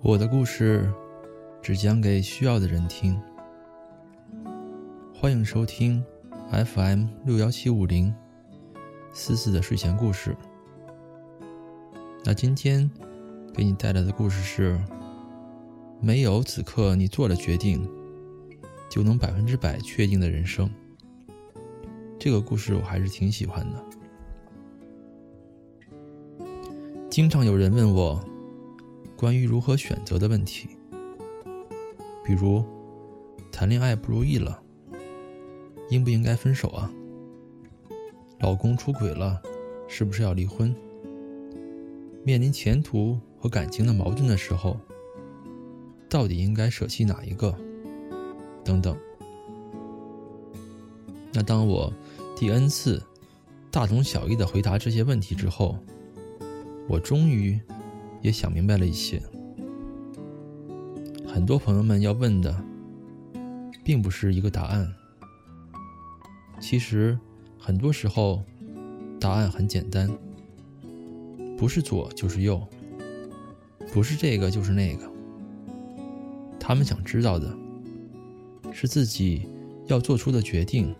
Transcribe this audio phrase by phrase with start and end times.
[0.00, 0.90] 我的故事
[1.60, 3.20] 只讲给需要的人听。
[5.14, 6.02] 欢迎收听
[6.50, 8.14] FM 六幺七五零
[9.12, 10.34] 思思的睡前故事。
[12.24, 12.90] 那今天
[13.52, 14.80] 给你带来的故事是：
[16.00, 17.86] 没有此刻你做了决定，
[18.88, 20.70] 就能百分之百确定的人生。
[22.18, 23.84] 这个故事我还是挺喜欢的。
[27.10, 28.18] 经常有人问我
[29.24, 30.68] 关于如何选择的问题，
[32.22, 32.62] 比如
[33.50, 34.62] 谈恋爱不如意了，
[35.88, 36.92] 应不应该分手啊？
[38.40, 39.40] 老公出轨了，
[39.88, 40.76] 是不是要离婚？
[42.22, 44.78] 面临前途和感情的矛盾的时候，
[46.06, 47.56] 到底应该舍弃哪一个？
[48.62, 48.94] 等等。
[51.32, 51.90] 那当我
[52.36, 53.02] 第 n 次
[53.70, 55.78] 大同小异的回答这些问题之后，
[56.86, 57.58] 我终于
[58.24, 59.20] 也想明白了一些。
[61.26, 62.64] 很多朋友们要问的，
[63.84, 64.90] 并不是一个答案。
[66.58, 67.18] 其实
[67.58, 68.42] 很多时候，
[69.20, 70.10] 答案很简单，
[71.58, 72.66] 不是左就是右，
[73.92, 75.06] 不是这个就是那个。
[76.58, 77.54] 他们想知道的，
[78.72, 79.46] 是自己
[79.86, 80.94] 要做出的决定。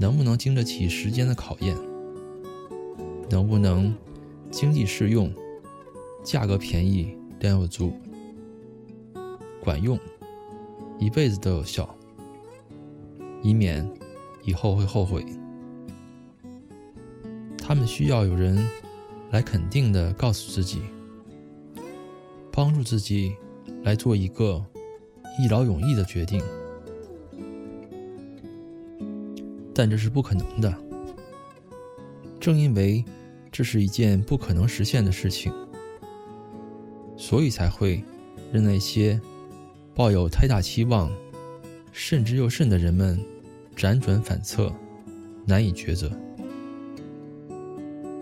[0.00, 1.76] 能不能经得起时间的考验？
[3.28, 3.92] 能不能
[4.48, 5.30] 经济适用、
[6.22, 7.92] 价格便宜、量又足、
[9.62, 9.98] 管用、
[10.98, 11.88] 一辈子都有效，
[13.42, 13.88] 以免
[14.44, 15.24] 以后会后悔？
[17.56, 18.66] 他们需要有人
[19.30, 20.80] 来肯定的告诉自己，
[22.50, 23.36] 帮助自己
[23.82, 24.64] 来做一个
[25.38, 26.42] 一劳永逸的决定。
[29.74, 30.74] 但这是不可能的。
[32.40, 33.04] 正因为
[33.52, 35.52] 这是一件不可能实现的事情，
[37.28, 38.02] 所以才会
[38.50, 39.20] 让那些
[39.94, 41.12] 抱有太大期望、
[41.92, 43.22] 慎之又慎的人们
[43.76, 44.72] 辗转反侧，
[45.44, 46.10] 难以抉择。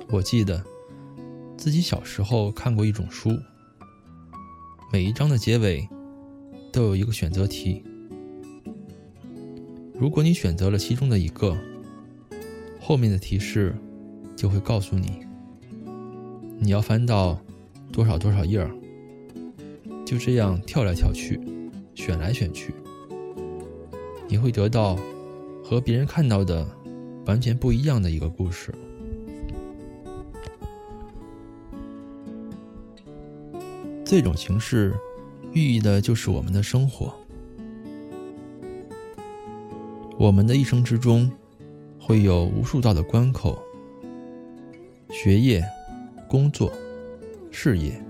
[0.09, 0.61] 我记得
[1.57, 3.31] 自己小时候看过一种书，
[4.93, 5.89] 每一章的结尾
[6.73, 7.85] 都有一个选择题。
[9.95, 11.57] 如果你选择了其中的一个，
[12.81, 13.73] 后面的提示
[14.35, 15.25] 就会告诉你，
[16.59, 17.41] 你要翻到
[17.93, 18.69] 多少多少页儿。
[20.07, 21.41] 就这样跳来跳去，
[21.97, 22.73] 选来选去，
[24.29, 24.97] 你会得到
[25.65, 26.65] 和别人看到的
[27.27, 28.73] 完全不一样的一个故事。
[34.05, 34.95] 这种形式
[35.53, 37.13] 寓意的就是我们的生活。
[40.17, 41.29] 我们的一生之中，
[41.99, 43.59] 会有无数道的关口：
[45.11, 45.65] 学业、
[46.29, 46.73] 工作、
[47.51, 48.01] 事业、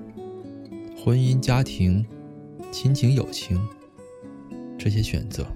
[1.07, 2.05] 婚姻、家庭、
[2.73, 3.65] 亲情、友情，
[4.77, 5.47] 这些选择，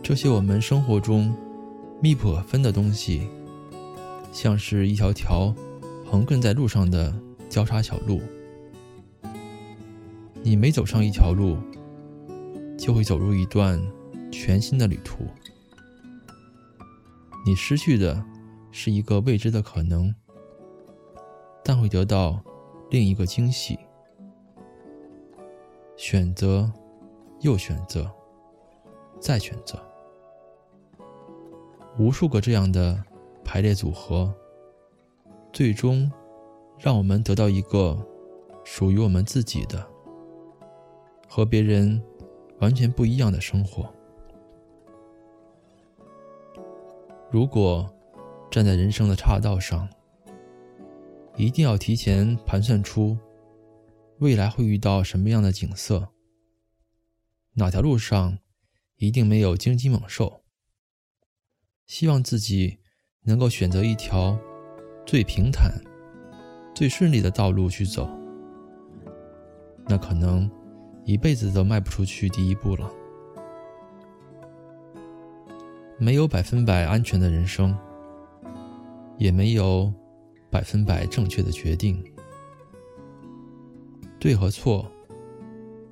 [0.00, 1.34] 这些我们生活中
[2.00, 3.26] 密不可分的东西，
[4.32, 5.52] 像是一条条
[6.06, 7.12] 横亘在路上的
[7.48, 8.20] 交叉小路。
[10.40, 11.56] 你每走上一条路，
[12.78, 13.76] 就会走入一段。
[14.30, 15.24] 全新的旅途，
[17.44, 18.24] 你失去的
[18.70, 20.14] 是一个未知的可能，
[21.64, 22.40] 但会得到
[22.90, 23.78] 另一个惊喜。
[25.96, 26.72] 选择，
[27.40, 28.08] 又选择，
[29.18, 29.76] 再选择，
[31.98, 33.02] 无数个这样的
[33.44, 34.32] 排列组合，
[35.52, 36.08] 最终
[36.78, 37.98] 让我们得到一个
[38.62, 39.84] 属于我们自己的、
[41.28, 42.00] 和别人
[42.60, 43.92] 完全不一样的生活。
[47.28, 47.90] 如果
[48.52, 49.88] 站在人生的岔道上，
[51.38, 53.16] 一定要提前盘算出
[54.18, 56.08] 未来会遇到什么样的景色，
[57.54, 58.38] 哪条路上
[58.96, 60.42] 一定没有荆棘猛兽。
[61.86, 62.80] 希望自己
[63.22, 64.36] 能够选择一条
[65.06, 65.72] 最平坦、
[66.74, 68.10] 最顺利的道路去走，
[69.86, 70.50] 那可能
[71.04, 72.92] 一辈子都迈不出去第一步了。
[75.98, 77.78] 没有百分百安全的人生，
[79.16, 79.94] 也没有
[80.50, 82.02] 百分百正确的决定。
[84.18, 84.90] 对和错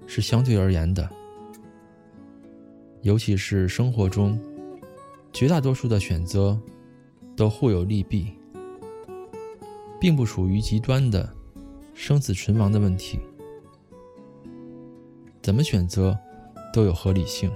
[0.07, 1.09] 是相对而言的，
[3.03, 4.39] 尤其是生活中，
[5.33, 6.59] 绝大多数的选择
[7.37, 8.33] 都互有利弊，
[10.01, 11.33] 并不属于极端的
[11.95, 13.19] 生死存亡的问题。
[15.43, 16.19] 怎么选择
[16.73, 17.49] 都有合理性。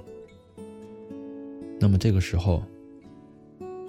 [1.81, 2.63] 那么这个时候，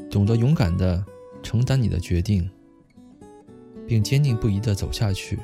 [0.09, 1.05] 懂得勇敢的
[1.43, 2.49] 承担你的决定，
[3.91, 5.38] 并坚定不移的走下去，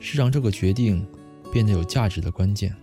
[0.00, 1.02] 是让这个决定
[1.50, 2.76] 变得有价值的关键。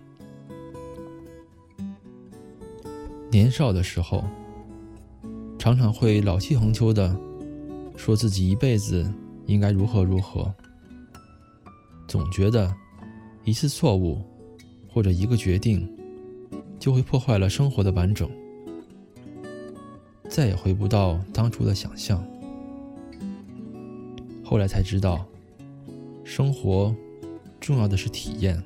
[3.30, 4.24] 年少的时候，
[5.56, 7.16] 常常会老气横秋的
[7.96, 9.08] 说自己一辈子
[9.46, 10.52] 应该如何如何，
[12.08, 12.74] 总觉得
[13.44, 14.20] 一次错误
[14.88, 15.88] 或者一个决定
[16.80, 18.28] 就会破坏了生活的完整，
[20.28, 22.20] 再也回不到当初的想象。
[24.48, 25.26] 后来才知道，
[26.24, 26.94] 生活
[27.60, 28.58] 重要的是体验。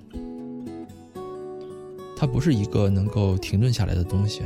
[2.16, 4.42] 它不是一个能够停顿下来的东西，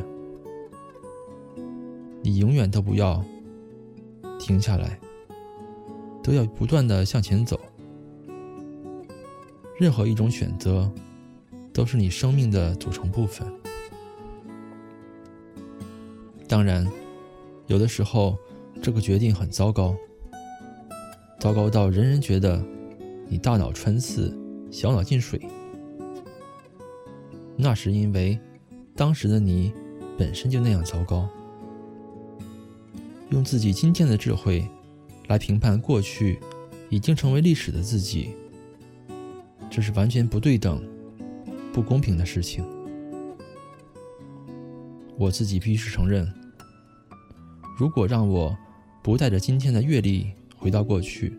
[2.23, 3.23] 你永远都不要
[4.39, 4.99] 停下来，
[6.23, 7.61] 都要不断的向前走。
[9.79, 10.91] 任何一种选择，
[11.71, 13.47] 都是你生命的组成部分。
[16.49, 16.91] 当然，
[17.67, 18.39] 有的时候
[18.81, 19.95] 这个决定很糟糕，
[21.47, 22.61] 糟糕到人人觉得
[23.29, 24.37] 你大脑穿刺，
[24.69, 25.41] 小脑进水。
[27.55, 28.37] 那是因为，
[28.97, 29.73] 当时的你
[30.19, 31.29] 本身就那样糟糕。
[33.31, 34.67] 用自己今天的智慧
[35.29, 36.41] 来评判过去
[36.91, 38.31] 已经成为历史的自己，
[39.71, 40.83] 这是完全不对等、
[41.73, 42.65] 不公平的事情。
[45.17, 46.29] 我自己必须承认，
[47.79, 48.59] 如果让我
[49.01, 51.33] 不带着今天的阅历回到过去，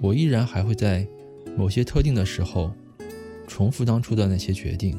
[0.00, 1.06] 我依然还会在
[1.56, 2.70] 某些特定的时候。
[3.46, 4.98] 重复当初的那些决定，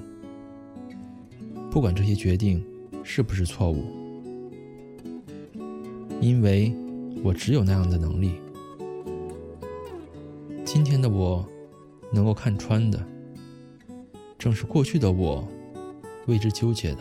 [1.72, 2.64] 不管这些决定
[3.04, 3.84] 是不是错误，
[6.22, 6.72] 因为
[7.24, 8.36] 我只有那样的能力。
[10.64, 11.44] 今天的我
[12.14, 13.04] 能够看穿的，
[14.38, 15.46] 正是过去的我
[16.28, 17.00] 为之纠结的。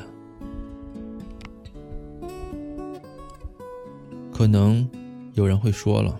[4.33, 4.89] 可能
[5.35, 6.19] 有人会说了，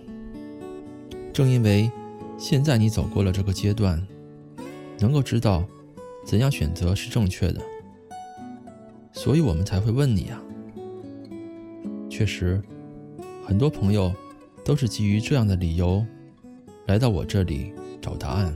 [1.33, 1.91] 正因为
[2.37, 4.05] 现在你走过了这个阶段。
[4.97, 5.65] 能够知道
[6.25, 7.61] 怎样选择是正确的，
[9.11, 10.41] 所以我们才会问你啊。
[12.09, 12.63] 确实，
[13.45, 14.15] 很多朋友
[14.63, 16.01] 都是基于这样的理由
[16.85, 18.55] 来到我这里找答案。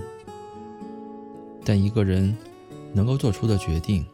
[1.66, 2.34] 但一个人
[2.94, 4.06] 能够做出的决定，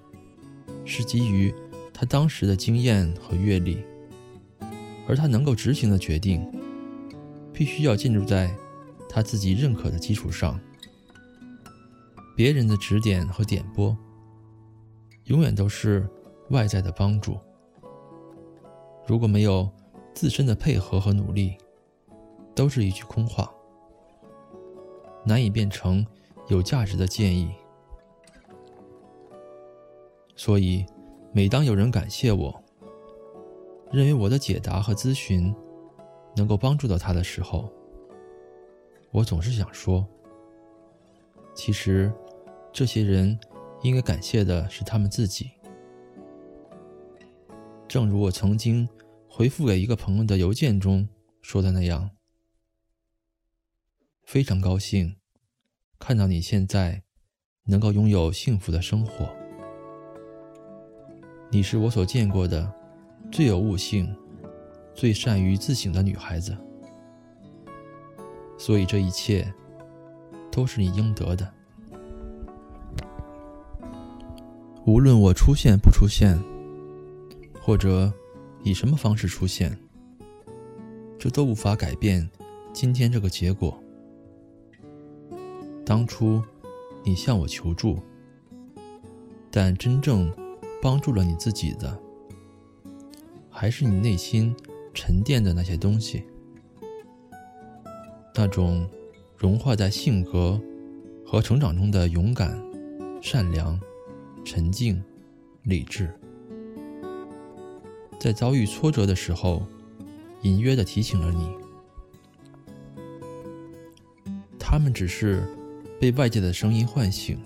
[0.84, 1.54] 是基于
[1.94, 3.78] 他当时的经验和阅历，
[5.08, 6.46] 而他能够执行的决定，
[7.54, 8.56] 必须要建筑在
[9.08, 10.60] 他自己认可的基础上。
[12.36, 13.96] 别人的指点和点拨，
[15.26, 16.06] 永远都是
[16.50, 17.38] 外在的帮助。
[19.08, 19.70] 如果没有
[20.14, 21.56] 自身的配合和努力，
[22.54, 23.50] 都是一句空话，
[25.24, 26.06] 难以变成
[26.48, 27.54] 有价值的建议。
[30.36, 30.86] 所以，
[31.32, 32.64] 每当有人感谢我，
[33.96, 35.56] 认为我的解答和咨询
[36.36, 37.72] 能够帮助到他的时候，
[39.12, 40.06] 我总是想说，
[41.56, 42.14] 其实。
[42.78, 43.40] 这些人
[43.84, 45.50] 应该感谢的是他们自己。
[47.88, 48.86] 正如我曾经
[49.30, 51.08] 回复给一个朋友的邮件中
[51.42, 52.10] 说的那样，
[54.26, 55.16] 非常高兴
[55.98, 57.02] 看到你现在
[57.64, 59.34] 能够拥有幸福的生活。
[61.50, 62.70] 你是我所见过的
[63.36, 64.16] 最有悟性、
[64.94, 66.56] 最善于自省的女孩子，
[68.58, 69.54] 所以这一切
[70.50, 71.54] 都是你应得的。
[74.86, 76.42] 无论我出现不出现，
[77.60, 78.10] 或者
[78.64, 79.78] 以什么方式出现，
[81.20, 82.30] 这都无法改变
[82.72, 83.78] 今天这个结果。
[85.86, 86.42] 当初
[87.04, 88.00] 你向我求助，
[89.52, 90.34] 但真正
[90.82, 92.00] 帮助了你自己的，
[93.58, 94.54] 还是你内心
[94.94, 96.26] 沉淀的那些东西，
[98.36, 98.86] 那种
[99.38, 100.60] 融化在性格
[101.26, 102.62] 和成长中的勇敢、
[103.22, 103.80] 善良。
[104.44, 105.04] 沉静、
[105.64, 106.14] 理智，
[108.20, 109.66] 在遭遇挫折的时候，
[110.44, 111.50] 隐约的提醒了你。
[114.60, 115.44] 他们只是
[116.00, 117.40] 被外界的声音唤醒，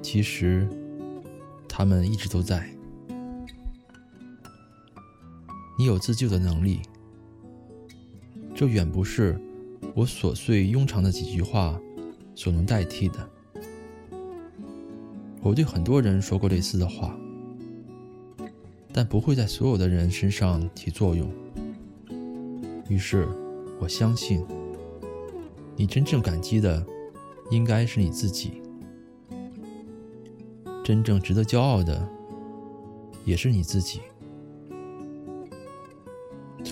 [0.00, 0.66] 其实
[1.68, 2.77] 他们一直都在。
[5.78, 6.80] 你有自救的能力，
[8.52, 9.40] 这远不是
[9.94, 11.80] 我琐碎庸常的几句话
[12.34, 13.30] 所能代替的。
[15.40, 17.16] 我对很多人说过类似的话，
[18.92, 21.30] 但不会在所有的人身上起作用。
[22.88, 23.28] 于是，
[23.78, 24.44] 我相信，
[25.76, 26.84] 你真正感激的，
[27.52, 28.60] 应该是你自己；
[30.82, 32.08] 真正值得骄傲的，
[33.24, 34.00] 也是你自己。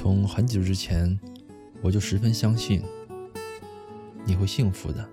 [0.07, 1.19] 从很久之前，
[1.83, 2.81] 我就十分相信，
[4.25, 5.05] 你会幸福的。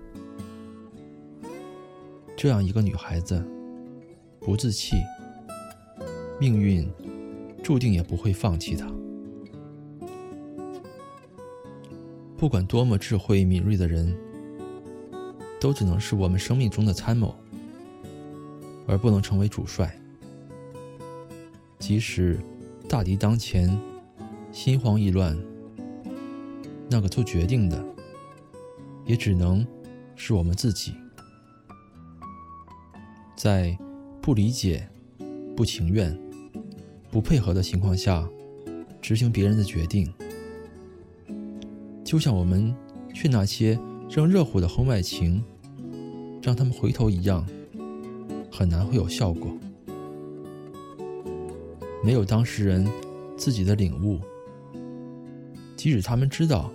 [2.36, 3.44] 这样一个女孩子，
[4.38, 4.94] 不自弃，
[6.38, 6.88] 命运
[7.60, 8.88] 注定也不会放弃她。
[12.36, 14.16] 不管多么智慧敏锐的人，
[15.60, 17.34] 都只能是我们生命中的参谋，
[18.86, 19.92] 而不能成为主帅。
[21.80, 22.38] 即使
[22.88, 23.76] 大敌当前，
[24.54, 25.36] 心慌意乱，
[26.88, 27.84] 那个做决定的，
[29.04, 29.66] 也只能
[30.14, 30.94] 是我们自己。
[33.36, 33.76] 在
[34.22, 34.88] 不理解、
[35.56, 36.16] 不情愿、
[37.10, 38.26] 不配合的情况下，
[39.02, 40.10] 执行别人的决定。
[42.04, 42.72] 就像我们
[43.12, 43.76] 劝那些
[44.08, 45.44] 正热乎的婚外情，
[46.40, 47.44] 让他们回头一样，
[48.52, 49.50] 很难会有效果。
[52.04, 52.88] 没有当事人
[53.36, 54.20] 自己的领悟，
[55.84, 56.72] 即使他们知道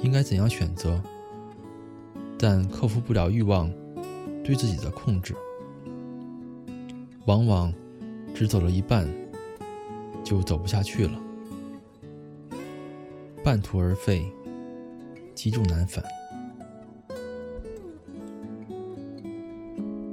[0.00, 1.02] 应该怎样选择，
[2.38, 3.68] 但克服不了欲望
[4.44, 5.34] 对自己的控制，
[7.26, 7.74] 往往
[8.32, 9.08] 只走了一半，
[10.22, 11.20] 就走不下去了，
[13.42, 14.24] 半途而废。
[15.34, 16.04] 积重难返。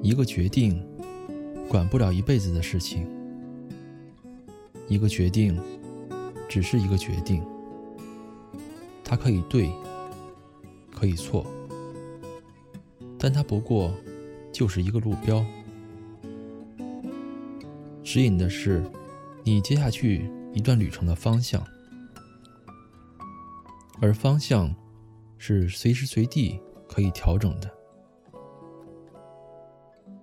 [0.01, 0.83] 一个决定，
[1.69, 3.05] 管不了一辈子的事情；
[4.87, 5.55] 一个决定，
[6.49, 7.43] 只是一个决定。
[9.05, 9.71] 它可以对，
[10.91, 11.45] 可以错，
[13.17, 13.93] 但它不过
[14.51, 15.45] 就是一个路标，
[18.03, 18.83] 指引的是
[19.43, 21.63] 你接下去一段旅程的方向，
[24.01, 24.75] 而方向。
[25.37, 27.71] 是随时随地可以调整的。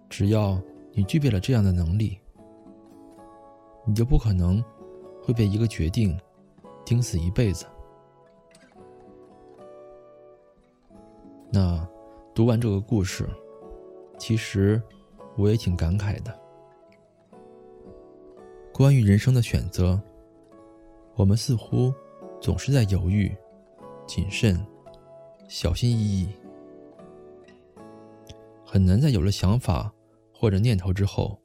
[0.08, 0.60] 只要
[0.92, 2.18] 你具备了这样的能力，
[3.86, 4.60] 你就不可能
[5.22, 6.18] 会被一个决定
[6.84, 7.66] 盯死一辈子。
[11.54, 11.86] 那
[12.34, 13.28] 读完这个故事，
[14.18, 14.82] 其实
[15.36, 16.40] 我也挺感慨的。
[18.72, 20.00] 关于人生的选择，
[21.14, 21.92] 我们似乎
[22.40, 23.30] 总是在犹豫、
[24.06, 24.58] 谨慎。
[25.46, 26.28] 小心翼翼，
[28.64, 29.92] 很难在有了想法
[30.32, 31.38] 或者念头之后，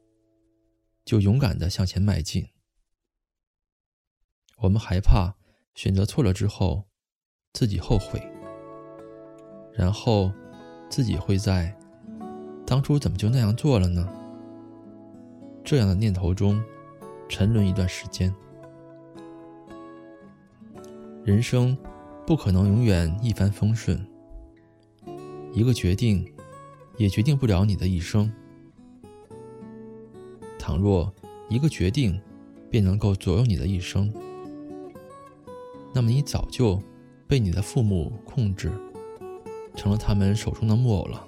[1.04, 2.48] 就勇敢的向前迈进。
[4.56, 5.34] 我们害怕
[5.74, 6.84] 选择错了之后，
[7.52, 8.18] 自己后悔，
[9.78, 10.30] 然后
[10.90, 11.72] 自己会在
[12.66, 14.06] 当初怎么就那样做了呢？
[15.64, 16.60] 这样的念头中
[17.28, 18.34] 沉沦一段时间。
[21.24, 21.78] 人生。
[22.26, 23.98] 不可能永远一帆风顺。
[25.54, 26.30] 一个决定，
[26.98, 28.30] 也决定不了你的一生。
[30.58, 31.10] 倘若
[31.48, 32.20] 一个决定
[32.68, 34.12] 便能够左右你的一生，
[35.94, 36.78] 那么你早就
[37.26, 38.70] 被你的父母控制，
[39.78, 41.24] 成了他们手中的木偶了。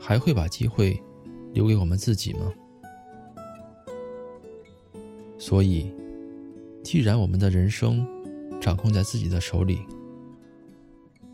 [0.00, 1.02] 还会把机会
[1.52, 2.52] 留给我们自己吗？
[5.36, 5.92] 所以，
[6.84, 8.06] 既然我们的人生，
[8.60, 9.80] 掌控在自己的手里，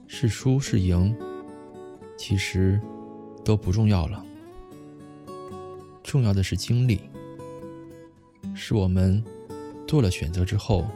[0.07, 1.15] 是输是赢，
[2.17, 2.81] 其实
[3.45, 4.25] 都不重要了。
[6.03, 6.99] 重要的是经历，
[8.55, 9.23] 是我们
[9.87, 10.87] 做了选择之后，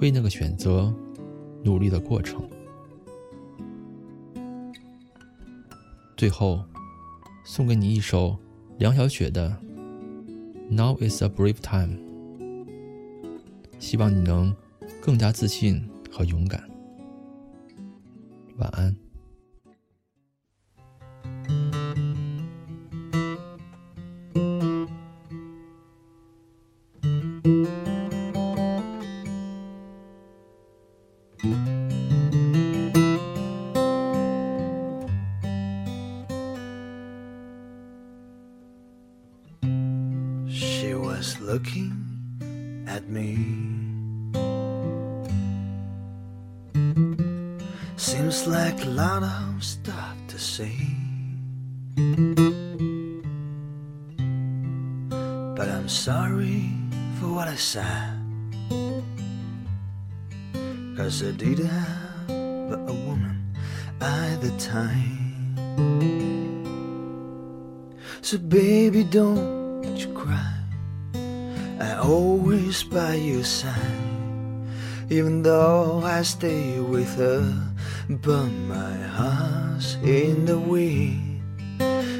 [0.00, 0.92] 为那个选择
[1.62, 2.42] 努力的过程。
[6.24, 6.64] 最后，
[7.44, 8.34] 送给你一首
[8.78, 9.54] 梁晓雪的
[10.74, 11.98] 《Now Is a Brave Time》，
[13.78, 14.56] 希望你能。
[15.02, 16.66] 更加自信和勇敢。
[18.56, 19.03] 晚安。
[48.04, 50.76] Seems like a lot of stuff to say.
[55.56, 56.68] But I'm sorry
[57.18, 58.12] for what I said.
[60.98, 63.56] Cause I didn't have a woman
[64.02, 65.56] at the time.
[68.20, 70.52] So, baby, don't you cry.
[71.80, 73.72] I always by your side.
[75.08, 77.73] Even though I stay with her
[78.08, 81.42] but my heart's in the wind.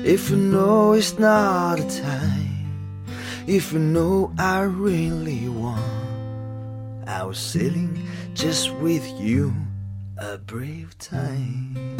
[0.04, 3.04] If you know it's not a time,
[3.46, 9.54] if you know I really want, I was sailing just with you
[10.18, 11.93] a brave time.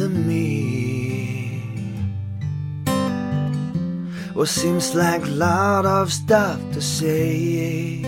[0.00, 1.62] At me.
[4.34, 8.02] Well, seems like a lot of stuff to say.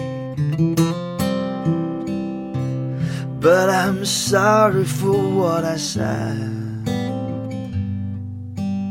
[3.41, 6.59] But I'm sorry for what I said.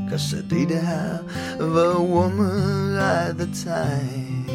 [0.10, 1.26] Cause I didn't have
[1.60, 4.48] a woman at the time.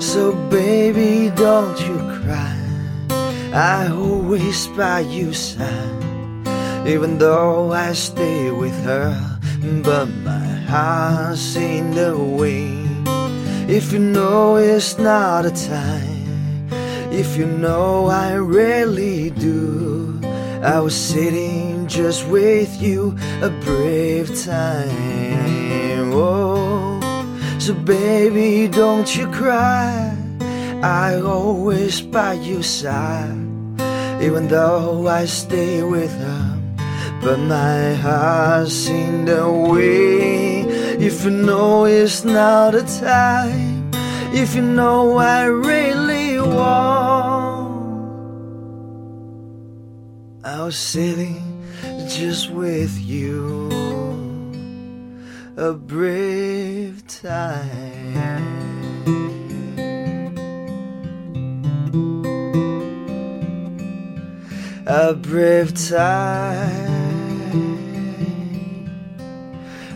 [0.00, 2.62] So, baby, don't you cry.
[3.54, 5.91] I always by your side,
[6.86, 9.14] even though I stay with her.
[9.84, 12.82] But my heart's in the way.
[13.68, 16.68] If you know it's not a time,
[17.12, 20.20] if you know I really do,
[20.62, 26.12] I was sitting just with you a brave time.
[26.12, 27.00] Oh,
[27.58, 30.16] so baby, don't you cry.
[30.82, 33.30] I always by your side,
[34.20, 36.51] even though I stay with her.
[37.22, 40.62] But my heart's in the way.
[40.98, 43.90] If you know it's not a time,
[44.34, 47.62] if you know I really want,
[50.42, 51.62] I was sitting
[52.08, 53.70] just with you,
[55.56, 58.42] a brave time.
[64.86, 67.01] a brave time,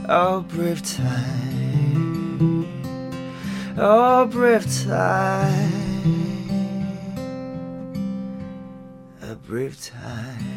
[0.08, 2.64] Oh, brief time.
[3.76, 5.72] Oh, brief time.
[9.20, 10.55] A brief time.